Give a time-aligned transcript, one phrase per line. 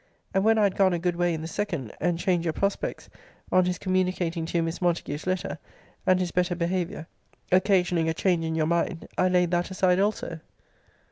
[0.33, 3.07] And when I had gone a good way in the SECOND, and change your prospects,
[3.51, 5.59] on his communicating to you Miss Montague's letter,
[6.07, 7.05] and his better behaviour,
[7.51, 10.39] occasioning a change in your mind, I laid that aside also.